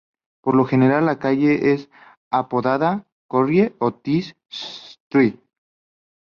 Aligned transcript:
Por 0.41 0.55
lo 0.55 0.65
general 0.65 1.05
la 1.05 1.19
calle 1.19 1.73
es 1.73 1.91
apodada 2.31 3.05
"Corrie" 3.27 3.75
o 3.77 3.93
"The 3.93 4.33
Street". 4.49 5.37